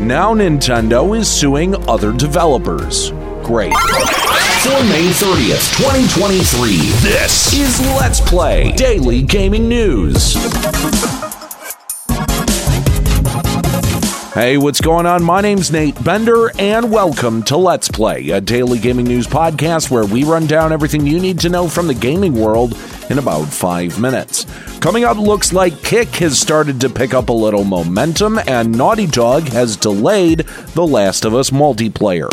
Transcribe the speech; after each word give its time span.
Now 0.00 0.32
Nintendo 0.32 1.14
is 1.14 1.28
suing 1.28 1.76
other 1.86 2.10
developers. 2.10 3.10
Great. 3.42 3.74
For 3.74 4.82
May 4.88 5.10
30th, 5.12 5.76
2023, 5.76 6.70
This 7.06 7.52
is 7.52 7.78
Let's 7.98 8.18
Play 8.18 8.72
Daily 8.72 9.20
Gaming 9.20 9.68
News. 9.68 10.32
Hey, 14.32 14.56
what's 14.56 14.80
going 14.80 15.04
on? 15.04 15.22
My 15.22 15.42
name's 15.42 15.70
Nate 15.70 16.02
Bender, 16.02 16.50
and 16.58 16.90
welcome 16.90 17.42
to 17.42 17.58
Let's 17.58 17.88
Play, 17.88 18.30
a 18.30 18.40
daily 18.40 18.78
gaming 18.78 19.04
news 19.04 19.26
podcast 19.26 19.90
where 19.90 20.06
we 20.06 20.24
run 20.24 20.46
down 20.46 20.72
everything 20.72 21.06
you 21.06 21.20
need 21.20 21.38
to 21.40 21.50
know 21.50 21.68
from 21.68 21.86
the 21.86 21.94
gaming 21.94 22.32
world 22.32 22.74
in 23.10 23.18
about 23.18 23.46
five 23.46 24.00
minutes. 24.00 24.46
Coming 24.80 25.04
up, 25.04 25.18
looks 25.18 25.52
like 25.52 25.82
Kick 25.82 26.08
has 26.16 26.38
started 26.38 26.80
to 26.80 26.88
pick 26.88 27.12
up 27.12 27.28
a 27.28 27.32
little 27.32 27.64
momentum, 27.64 28.38
and 28.46 28.76
Naughty 28.76 29.06
Dog 29.06 29.42
has 29.48 29.76
delayed 29.76 30.40
The 30.74 30.86
Last 30.86 31.24
of 31.24 31.34
Us 31.34 31.50
multiplayer. 31.50 32.30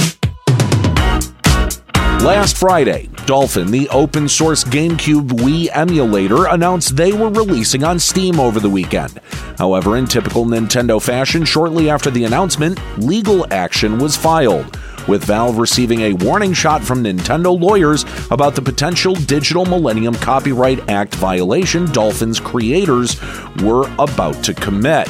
Last 2.24 2.58
Friday, 2.58 3.10
Dolphin, 3.26 3.70
the 3.70 3.88
open 3.90 4.28
source 4.28 4.64
GameCube 4.64 5.30
Wii 5.30 5.70
emulator, 5.74 6.48
announced 6.48 6.96
they 6.96 7.14
were 7.14 7.30
releasing 7.30 7.84
on 7.84 8.00
Steam 8.00 8.40
over 8.40 8.60
the 8.60 8.70
weekend. 8.70 9.20
However, 9.58 9.98
in 9.98 10.08
typical 10.08 10.46
Nintendo 10.46 11.02
fashion, 11.02 11.46
shortly 11.46 11.90
after 11.90 12.10
the 12.10 12.24
announcement, 12.24 12.80
legal 12.98 13.46
action 13.54 14.00
was 14.00 14.18
filed, 14.18 14.80
with 15.08 15.24
Valve 15.24 15.58
receiving 15.58 16.02
a 16.02 16.14
warning 16.14 16.54
shot 16.54 16.84
from 16.84 17.04
Nintendo 17.04 17.60
lawyers 17.60 18.06
about 18.32 18.56
the 18.56 18.62
potential 18.62 19.14
Digital 19.14 19.66
Millennium 19.66 20.16
Copyright 20.16 20.90
Act 20.90 21.16
violation 21.16 21.86
Dolphin's 21.92 22.40
creators 22.40 23.20
were 23.62 23.90
about 24.00 24.44
to 24.44 24.54
commit. 24.54 25.08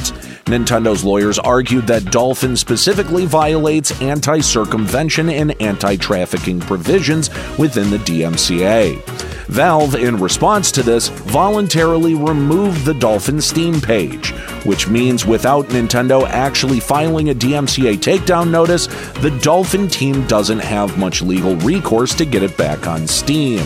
Nintendo's 0.48 1.04
lawyers 1.04 1.38
argued 1.38 1.86
that 1.88 2.06
Dolphin 2.06 2.56
specifically 2.56 3.26
violates 3.26 4.00
anti 4.00 4.40
circumvention 4.40 5.28
and 5.28 5.60
anti 5.60 5.96
trafficking 5.96 6.58
provisions 6.58 7.28
within 7.58 7.90
the 7.90 7.98
DMCA. 7.98 9.27
Valve, 9.48 9.94
in 9.94 10.16
response 10.16 10.70
to 10.72 10.82
this, 10.82 11.08
voluntarily 11.08 12.14
removed 12.14 12.84
the 12.84 12.92
Dolphin 12.92 13.40
Steam 13.40 13.80
page, 13.80 14.30
which 14.64 14.88
means 14.88 15.24
without 15.24 15.66
Nintendo 15.68 16.28
actually 16.28 16.80
filing 16.80 17.30
a 17.30 17.34
DMCA 17.34 17.96
takedown 17.96 18.50
notice, 18.50 18.88
the 19.20 19.36
Dolphin 19.42 19.88
team 19.88 20.26
doesn't 20.26 20.58
have 20.58 20.98
much 20.98 21.22
legal 21.22 21.56
recourse 21.56 22.14
to 22.16 22.26
get 22.26 22.42
it 22.42 22.56
back 22.58 22.86
on 22.86 23.06
Steam. 23.06 23.64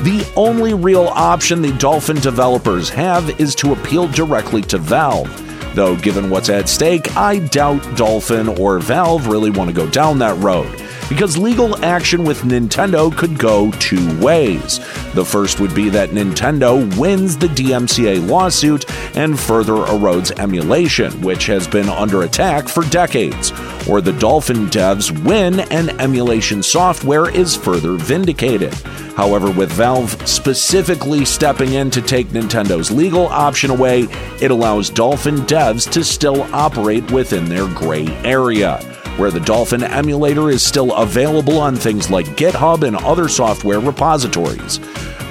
The 0.00 0.26
only 0.34 0.72
real 0.72 1.08
option 1.08 1.60
the 1.60 1.72
Dolphin 1.72 2.16
developers 2.16 2.88
have 2.88 3.38
is 3.38 3.54
to 3.56 3.72
appeal 3.72 4.08
directly 4.08 4.62
to 4.62 4.78
Valve. 4.78 5.30
Though, 5.74 5.94
given 5.96 6.28
what's 6.28 6.48
at 6.48 6.68
stake, 6.68 7.16
I 7.16 7.38
doubt 7.38 7.96
Dolphin 7.96 8.48
or 8.48 8.78
Valve 8.78 9.26
really 9.26 9.50
want 9.50 9.68
to 9.68 9.76
go 9.76 9.88
down 9.88 10.18
that 10.18 10.36
road, 10.38 10.70
because 11.08 11.38
legal 11.38 11.82
action 11.84 12.24
with 12.24 12.42
Nintendo 12.42 13.16
could 13.16 13.38
go 13.38 13.70
two 13.72 14.20
ways. 14.20 14.80
The 15.14 15.24
first 15.24 15.60
would 15.60 15.74
be 15.74 15.90
that 15.90 16.10
Nintendo 16.10 16.98
wins 16.98 17.36
the 17.36 17.48
DMCA 17.48 18.26
lawsuit 18.26 18.90
and 19.14 19.38
further 19.38 19.74
erodes 19.74 20.38
emulation, 20.38 21.20
which 21.20 21.46
has 21.46 21.68
been 21.68 21.88
under 21.88 22.22
attack 22.22 22.66
for 22.66 22.82
decades, 22.84 23.52
or 23.88 24.00
the 24.00 24.14
Dolphin 24.14 24.68
devs 24.68 25.10
win 25.24 25.60
and 25.60 25.90
emulation 26.00 26.62
software 26.62 27.28
is 27.28 27.54
further 27.54 27.96
vindicated. 27.96 28.72
However, 29.16 29.50
with 29.50 29.70
Valve 29.72 30.16
specifically 30.26 31.26
stepping 31.26 31.74
in 31.74 31.90
to 31.90 32.00
take 32.00 32.28
Nintendo's 32.28 32.90
legal 32.90 33.26
option 33.26 33.70
away, 33.70 34.08
it 34.40 34.50
allows 34.50 34.88
Dolphin 34.88 35.36
devs 35.40 35.90
to 35.92 36.02
still 36.02 36.42
operate 36.54 37.10
within 37.10 37.44
their 37.44 37.66
gray 37.68 38.06
area, 38.24 38.80
where 39.18 39.30
the 39.30 39.40
Dolphin 39.40 39.82
emulator 39.82 40.50
is 40.50 40.62
still 40.62 40.94
available 40.94 41.58
on 41.58 41.76
things 41.76 42.10
like 42.10 42.26
GitHub 42.36 42.86
and 42.86 42.96
other 42.96 43.28
software 43.28 43.80
repositories. 43.80 44.78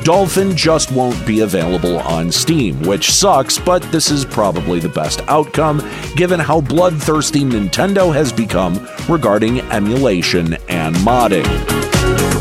Dolphin 0.03 0.55
just 0.55 0.91
won't 0.91 1.27
be 1.27 1.41
available 1.41 1.99
on 1.99 2.31
Steam, 2.31 2.81
which 2.81 3.11
sucks, 3.11 3.59
but 3.59 3.83
this 3.91 4.09
is 4.09 4.25
probably 4.25 4.79
the 4.79 4.89
best 4.89 5.21
outcome 5.27 5.87
given 6.15 6.39
how 6.39 6.59
bloodthirsty 6.59 7.41
Nintendo 7.41 8.11
has 8.11 8.33
become 8.33 8.87
regarding 9.07 9.61
emulation 9.71 10.55
and 10.69 10.95
modding. 10.97 12.40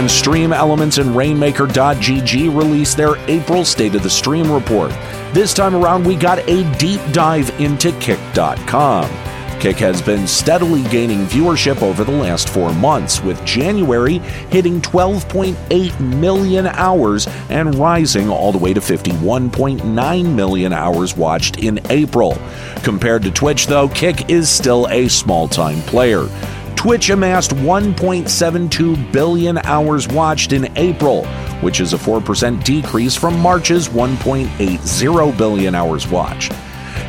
Weekend, 0.00 0.10
Stream 0.10 0.52
Elements 0.54 0.96
and 0.96 1.14
Rainmaker.gg 1.14 2.56
released 2.56 2.96
their 2.96 3.16
April 3.28 3.66
State 3.66 3.94
of 3.94 4.02
the 4.02 4.08
Stream 4.08 4.50
report. 4.50 4.90
This 5.34 5.52
time 5.52 5.76
around, 5.76 6.06
we 6.06 6.16
got 6.16 6.38
a 6.48 6.78
deep 6.78 7.02
dive 7.12 7.50
into 7.60 7.92
Kick.com. 8.00 9.10
Kick 9.60 9.76
has 9.76 10.00
been 10.00 10.26
steadily 10.26 10.82
gaining 10.84 11.26
viewership 11.26 11.82
over 11.82 12.02
the 12.02 12.12
last 12.12 12.48
four 12.48 12.72
months, 12.72 13.22
with 13.22 13.44
January 13.44 14.18
hitting 14.48 14.80
12.8 14.80 16.00
million 16.00 16.66
hours 16.66 17.28
and 17.50 17.74
rising 17.74 18.30
all 18.30 18.52
the 18.52 18.58
way 18.58 18.72
to 18.72 18.80
51.9 18.80 20.34
million 20.34 20.72
hours 20.72 21.14
watched 21.14 21.58
in 21.58 21.78
April. 21.90 22.38
Compared 22.82 23.22
to 23.24 23.30
Twitch, 23.30 23.66
though, 23.66 23.88
Kick 23.90 24.30
is 24.30 24.48
still 24.48 24.88
a 24.88 25.08
small 25.08 25.46
time 25.46 25.82
player. 25.82 26.26
Twitch 26.80 27.10
amassed 27.10 27.50
1.72 27.50 29.12
billion 29.12 29.58
hours 29.58 30.08
watched 30.08 30.54
in 30.54 30.66
April, 30.78 31.26
which 31.60 31.78
is 31.78 31.92
a 31.92 31.98
4% 31.98 32.64
decrease 32.64 33.14
from 33.14 33.38
March's 33.38 33.90
1.80 33.90 35.36
billion 35.36 35.74
hours 35.74 36.08
watched. 36.08 36.54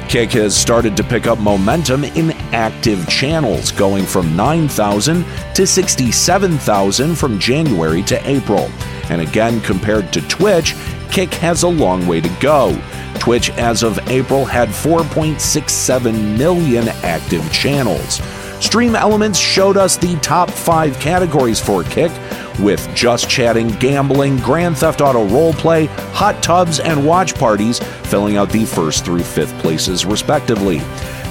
Kick 0.10 0.34
has 0.34 0.54
started 0.54 0.98
to 0.98 1.06
pick 1.06 1.26
up 1.26 1.40
momentum 1.40 2.04
in 2.04 2.32
active 2.52 3.08
channels, 3.08 3.72
going 3.72 4.04
from 4.04 4.36
9,000 4.36 5.24
to 5.56 5.66
67,000 5.66 7.16
from 7.16 7.40
January 7.40 8.04
to 8.04 8.30
April. 8.30 8.70
And 9.10 9.22
again, 9.22 9.62
compared 9.62 10.12
to 10.12 10.28
Twitch, 10.28 10.76
Kick 11.12 11.34
has 11.36 11.64
a 11.64 11.70
long 11.70 12.06
way 12.08 12.20
to 12.20 12.38
go. 12.42 12.78
Twitch, 13.20 13.50
as 13.52 13.84
of 13.84 14.06
April, 14.10 14.44
had 14.44 14.68
4.67 14.68 16.38
million 16.38 16.90
active 17.04 17.50
channels. 17.54 18.20
Stream 18.62 18.96
Elements 18.96 19.40
showed 19.40 19.76
us 19.76 19.98
the 19.98 20.16
top 20.18 20.50
five 20.50 20.98
categories 21.00 21.60
for 21.60 21.84
Kick, 21.84 22.12
with 22.60 22.88
Just 22.96 23.28
Chatting, 23.28 23.70
Gambling, 23.80 24.38
Grand 24.38 24.78
Theft 24.78 25.02
Auto 25.02 25.28
Roleplay, 25.28 25.88
Hot 26.14 26.42
Tubs, 26.44 26.80
and 26.80 27.06
Watch 27.06 27.34
Parties 27.34 27.80
filling 28.04 28.38
out 28.38 28.52
the 28.52 28.66
first 28.66 29.04
through 29.04 29.24
fifth 29.24 29.58
places, 29.62 30.06
respectively. 30.06 30.80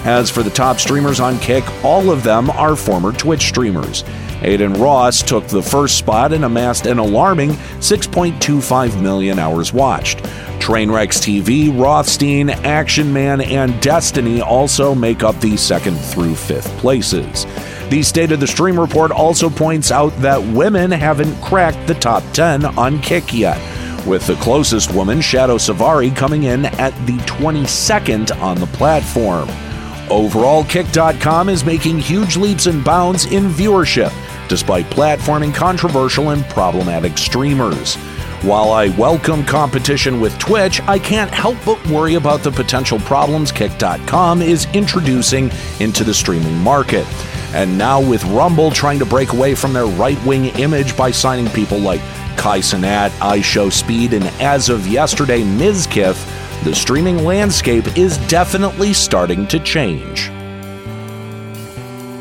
As 0.03 0.29
for 0.29 0.43
the 0.43 0.51
top 0.51 0.79
streamers 0.79 1.21
on 1.21 1.39
Kick, 1.39 1.65
all 1.85 2.11
of 2.11 2.25
them 2.25 2.51
are 2.51 2.75
former 2.75 3.13
Twitch 3.13 3.43
streamers. 3.43 4.03
Adin 4.43 4.73
Ross 4.75 5.23
took 5.23 5.47
the 5.47 5.63
first 5.63 5.99
spot 5.99 6.33
and 6.33 6.45
amassed 6.45 6.87
an 6.87 6.99
alarming 6.99 7.51
6.25 7.51 9.01
million 9.01 9.39
hours 9.39 9.73
watched. 9.73 10.25
Trainwrecks 10.61 11.19
TV, 11.19 11.69
Roshtein, 11.69 12.51
Action 12.65 13.13
Man, 13.13 13.41
and 13.41 13.81
Destiny 13.81 14.41
also 14.41 14.95
make 14.95 15.23
up 15.23 15.41
the 15.41 15.57
second 15.57 15.97
through 15.97 16.35
fifth 16.35 16.69
places. 16.79 17.47
The 17.89 18.03
State 18.03 18.31
of 18.31 18.41
the 18.41 18.47
Stream 18.47 18.79
report 18.79 19.11
also 19.11 19.51
points 19.51 19.91
out 19.91 20.11
that 20.19 20.41
women 20.41 20.91
haven't 20.91 21.35
cracked 21.43 21.87
the 21.87 21.95
top 21.95 22.23
10 22.35 22.67
on 22.79 23.01
Kick 23.01 23.33
yet, 23.33 23.59
with 24.07 24.27
the 24.27 24.37
closest 24.37 24.95
woman, 24.95 25.21
Shadow 25.21 25.57
Savari, 25.57 26.15
coming 26.15 26.45
in 26.45 26.67
at 26.67 26.95
the 27.07 27.17
22nd 27.21 28.39
on 28.41 28.61
the 28.61 28.67
platform. 28.67 29.49
Overall, 30.11 30.65
Kick.com 30.65 31.49
is 31.49 31.65
making 31.65 31.99
huge 31.99 32.37
leaps 32.37 32.67
and 32.67 32.85
bounds 32.85 33.25
in 33.27 33.45
viewership, 33.49 34.13
despite 34.49 34.85
platforming 34.87 35.55
controversial 35.55 36.31
and 36.31 36.45
problematic 36.45 37.17
streamers. 37.17 37.97
While 38.43 38.73
I 38.73 38.89
welcome 38.97 39.45
competition 39.45 40.19
with 40.19 40.39
Twitch, 40.39 40.81
I 40.89 40.99
can't 40.99 41.31
help 41.31 41.59
but 41.63 41.87
worry 41.89 42.15
about 42.15 42.43
the 42.43 42.51
potential 42.51 42.99
problems 43.01 43.53
Kick.com 43.53 44.41
is 44.41 44.67
introducing 44.73 45.51
into 45.79 46.05
the 46.05 46.15
streaming 46.15 46.57
market. 46.57 47.05
And 47.53 47.77
now, 47.77 48.01
with 48.01 48.25
Rumble 48.25 48.71
trying 48.71 48.99
to 48.99 49.05
break 49.05 49.35
away 49.35 49.55
from 49.55 49.75
their 49.75 49.85
right 49.85 50.19
wing 50.25 50.47
image 50.59 50.97
by 50.97 51.11
signing 51.11 51.51
people 51.51 51.79
like 51.81 52.01
Kai 52.39 52.61
Cenat, 52.61 53.11
IShowSpeed, 53.19 54.13
and 54.13 54.25
as 54.41 54.71
of 54.71 54.87
yesterday, 54.87 55.43
Mizkif, 55.43 56.15
the 56.65 56.75
streaming 56.75 57.23
landscape 57.25 57.95
is 57.99 58.17
definitely 58.27 58.95
starting 58.95 59.47
to 59.49 59.59
change. 59.59 60.31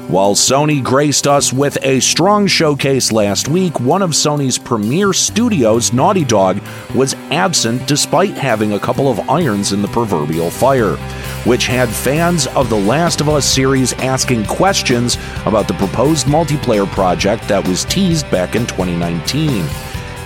While 0.10 0.34
Sony 0.34 0.84
graced 0.84 1.28
us 1.28 1.54
with 1.54 1.78
a 1.84 2.00
strong 2.00 2.48
showcase 2.48 3.12
last 3.12 3.48
week, 3.48 3.80
one 3.80 4.02
of 4.02 4.10
Sony's 4.10 4.58
premier 4.58 5.14
studios, 5.14 5.94
Naughty 5.94 6.26
Dog, 6.26 6.60
was 6.96 7.14
absent 7.30 7.88
despite 7.88 8.36
having 8.36 8.74
a 8.74 8.80
couple 8.80 9.08
of 9.08 9.30
irons 9.30 9.72
in 9.72 9.84
the 9.84 9.88
proverbial 9.90 10.50
fire, 10.50 10.96
which 11.46 11.68
had 11.68 11.90
fans 11.90 12.48
of 12.48 12.72
The 12.72 12.80
Last 12.80 13.22
of 13.22 13.30
Us 13.30 13.46
series 13.46 13.94
asking 13.94 14.46
questions 14.46 15.20
about 15.46 15.68
the 15.68 15.76
proposed 15.76 16.26
multiplayer 16.26 16.88
project 16.88 17.48
that 17.48 17.68
was 17.68 17.86
teased 17.86 18.32
back 18.32 18.56
in 18.56 18.66
2019. 18.66 19.64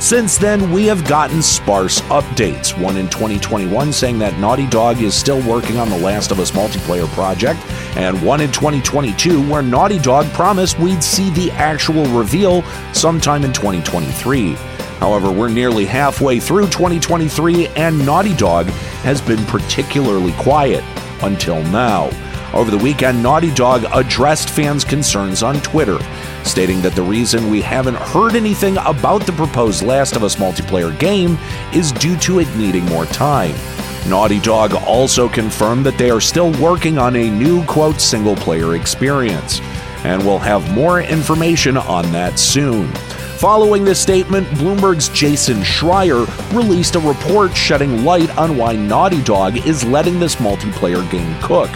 Since 0.04 0.38
then, 0.38 0.70
we 0.74 0.86
have 0.88 1.08
gotten 1.08 1.42
sparse 1.42 2.02
updates. 2.02 2.78
One 2.78 2.98
in 2.98 3.08
2021 3.08 3.94
saying 3.94 4.20
that 4.20 4.38
Naughty 4.38 4.68
Dog 4.68 5.02
is 5.02 5.16
still 5.16 5.42
working 5.50 5.78
on 5.78 5.90
the 5.90 5.98
Last 5.98 6.30
of 6.30 6.42
Us 6.42 6.52
multiplayer 6.52 7.08
project, 7.14 7.62
and 7.96 8.22
one 8.22 8.42
in 8.42 8.52
2022 8.52 9.50
where 9.50 9.62
Naughty 9.62 10.00
Dog 10.00 10.26
promised 10.34 10.78
we'd 10.78 11.02
see 11.02 11.30
the 11.30 11.50
actual 11.52 12.06
reveal 12.08 12.64
sometime 12.92 13.46
in 13.46 13.54
2023. 13.54 14.56
However, 15.00 15.32
we're 15.32 15.48
nearly 15.48 15.86
halfway 15.86 16.38
through 16.38 16.66
2023, 16.66 17.68
and 17.68 18.06
Naughty 18.06 18.36
Dog 18.36 18.66
has 19.06 19.22
been 19.22 19.44
particularly 19.46 20.34
quiet 20.34 20.84
until 21.22 21.64
now. 21.68 22.10
Over 22.54 22.70
the 22.70 22.78
weekend, 22.78 23.24
Naughty 23.24 23.52
Dog 23.52 23.86
addressed 23.94 24.50
fans' 24.50 24.86
concerns 24.86 25.42
on 25.42 25.60
Twitter, 25.62 25.98
stating 26.44 26.82
that 26.82 26.94
the 26.94 27.02
reason 27.02 27.50
we 27.50 27.62
haven't 27.62 27.96
heard 27.96 28.36
anything 28.36 28.78
about 28.86 29.26
the 29.26 29.32
proposed 29.32 29.82
Last 29.82 30.16
of 30.16 30.24
Us 30.24 30.36
multiplayer 30.36 30.98
game 31.00 31.38
is 31.74 31.92
due 31.92 32.16
to 32.20 32.40
it 32.40 32.56
needing 32.56 32.86
more 32.86 33.08
time. 33.08 33.56
Naughty 34.08 34.40
Dog 34.40 34.76
also 34.86 35.28
confirmed 35.28 35.84
that 35.88 35.98
they 35.98 36.12
are 36.12 36.22
still 36.22 36.52
working 36.62 37.00
on 37.00 37.16
a 37.16 37.32
new, 37.32 37.66
quote, 37.66 38.00
single 38.00 38.36
player 38.36 38.76
experience, 38.76 39.60
and 40.04 40.24
will 40.24 40.40
have 40.40 40.76
more 40.76 41.02
information 41.02 41.76
on 41.76 42.12
that 42.12 42.38
soon. 42.38 42.88
Following 43.40 43.84
this 43.84 44.00
statement, 44.00 44.48
Bloomberg's 44.50 45.10
Jason 45.10 45.58
Schreier 45.62 46.28
released 46.54 46.96
a 46.96 47.00
report 47.00 47.56
shedding 47.56 48.06
light 48.06 48.30
on 48.38 48.58
why 48.58 48.76
Naughty 48.76 49.24
Dog 49.24 49.58
is 49.66 49.84
letting 49.84 50.20
this 50.20 50.36
multiplayer 50.36 51.10
game 51.10 51.36
cook. 51.42 51.70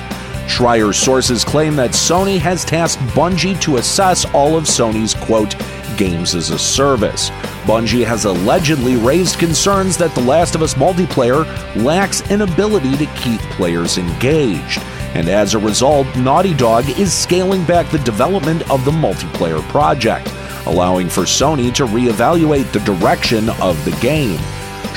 Schreier's 0.48 0.98
sources 0.98 1.44
claim 1.44 1.76
that 1.76 1.92
Sony 1.92 2.40
has 2.40 2.66
tasked 2.66 3.02
Bungie 3.14 3.60
to 3.62 3.78
assess 3.78 4.26
all 4.34 4.58
of 4.58 4.64
Sony's, 4.64 5.14
quote, 5.14 5.56
games 5.98 6.36
as 6.36 6.52
a 6.52 6.60
service. 6.60 7.30
Bungie 7.66 8.06
has 8.06 8.26
allegedly 8.26 8.96
raised 8.96 9.40
concerns 9.40 9.98
that 9.98 10.14
The 10.16 10.22
Last 10.22 10.56
of 10.56 10.62
Us 10.62 10.76
multiplayer 10.76 11.46
lacks 11.76 12.22
an 12.32 12.42
ability 12.42 12.96
to 12.98 13.06
keep 13.18 13.42
players 13.52 13.98
engaged. 13.98 14.82
And 15.14 15.30
as 15.30 15.54
a 15.54 15.60
result, 15.60 16.08
Naughty 16.16 16.54
Dog 16.54 16.90
is 16.90 17.14
scaling 17.14 17.64
back 17.66 17.90
the 17.92 18.00
development 18.00 18.70
of 18.72 18.86
the 18.86 18.92
multiplayer 18.92 19.62
project, 19.70 20.32
allowing 20.66 21.10
for 21.10 21.24
Sony 21.24 21.74
to 21.76 21.86
reevaluate 21.86 22.72
the 22.72 22.80
direction 22.80 23.50
of 23.62 23.84
the 23.84 23.98
game. 24.00 24.40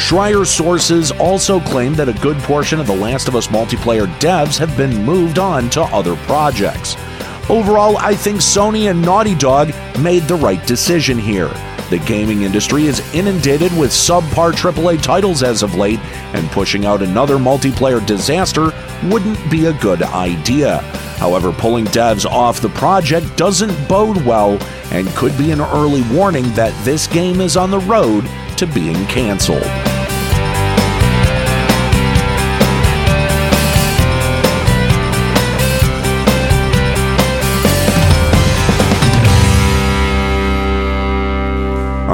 Schreier's 0.01 0.51
sources 0.51 1.13
also 1.13 1.61
claim 1.61 1.95
that 1.95 2.09
a 2.09 2.15
good 2.15 2.39
portion 2.39 2.81
of 2.81 2.87
The 2.87 2.97
Last 2.97 3.29
of 3.29 3.37
Us 3.37 3.49
multiplayer 3.49 4.07
devs 4.19 4.59
have 4.59 4.77
been 4.77 5.05
moved 5.05 5.39
on 5.39 5.69
to 5.71 5.83
other 5.83 6.17
projects. 6.17 6.97
Overall, 7.49 7.97
I 7.99 8.15
think 8.15 8.41
Sony 8.41 8.91
and 8.91 9.01
Naughty 9.03 9.35
Dog 9.35 9.73
made 10.01 10.23
the 10.23 10.35
right 10.35 10.67
decision 10.67 11.19
here. 11.19 11.49
The 11.91 12.03
gaming 12.07 12.43
industry 12.43 12.87
is 12.87 13.01
inundated 13.15 13.77
with 13.77 13.91
subpar 13.91 14.53
AAA 14.53 15.03
titles 15.03 15.43
as 15.43 15.63
of 15.63 15.75
late, 15.75 16.01
and 16.35 16.51
pushing 16.51 16.87
out 16.87 17.03
another 17.03 17.37
multiplayer 17.37 18.05
disaster 18.05 18.73
wouldn't 19.05 19.51
be 19.51 19.67
a 19.67 19.73
good 19.75 20.03
idea. 20.03 20.79
However, 21.19 21.53
pulling 21.53 21.85
devs 21.87 22.25
off 22.25 22.61
the 22.61 22.71
project 22.71 23.37
doesn't 23.37 23.89
bode 23.89 24.25
well 24.25 24.59
and 24.93 25.09
could 25.11 25.37
be 25.37 25.51
an 25.51 25.61
early 25.61 26.03
warning 26.13 26.51
that 26.55 26.75
this 26.85 27.07
game 27.07 27.41
is 27.41 27.57
on 27.57 27.71
the 27.71 27.81
road 27.81 28.29
to 28.57 28.67
being 28.67 29.05
canceled. 29.07 29.90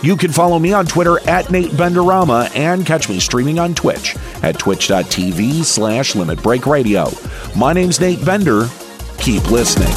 You 0.00 0.16
can 0.16 0.30
follow 0.30 0.60
me 0.60 0.72
on 0.72 0.86
Twitter 0.86 1.18
at 1.28 1.50
Nate 1.50 1.72
Benderama 1.72 2.54
and 2.54 2.86
catch 2.86 3.08
me 3.08 3.18
streaming 3.18 3.58
on 3.58 3.74
Twitch 3.74 4.16
at 4.44 4.56
twitch.tv 4.56 5.64
slash 5.64 6.14
Limit 6.14 6.40
Break 6.40 6.66
Radio. 6.66 7.08
My 7.56 7.72
name's 7.72 8.00
Nate 8.00 8.24
Bender. 8.24 8.68
Keep 9.18 9.50
listening. 9.50 9.92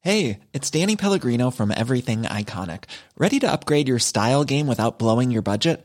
Hey, 0.00 0.38
it's 0.52 0.70
Danny 0.70 0.94
Pellegrino 0.94 1.50
from 1.50 1.72
Everything 1.76 2.22
Iconic. 2.22 2.84
Ready 3.18 3.40
to 3.40 3.50
upgrade 3.50 3.88
your 3.88 3.98
style 3.98 4.44
game 4.44 4.68
without 4.68 4.98
blowing 4.98 5.30
your 5.32 5.42
budget? 5.42 5.84